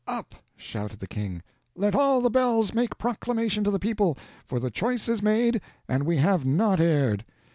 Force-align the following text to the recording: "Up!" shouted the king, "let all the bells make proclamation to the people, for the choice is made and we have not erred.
"Up!" 0.07 0.33
shouted 0.57 0.97
the 0.99 1.05
king, 1.05 1.43
"let 1.75 1.93
all 1.93 2.21
the 2.21 2.31
bells 2.31 2.73
make 2.73 2.97
proclamation 2.97 3.63
to 3.65 3.69
the 3.69 3.77
people, 3.77 4.17
for 4.47 4.59
the 4.59 4.71
choice 4.71 5.07
is 5.07 5.21
made 5.21 5.61
and 5.87 6.07
we 6.07 6.17
have 6.17 6.43
not 6.43 6.79
erred. 6.79 7.23